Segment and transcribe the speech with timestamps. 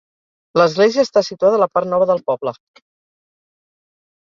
[0.59, 2.57] L'església està situada a la part nova del poble.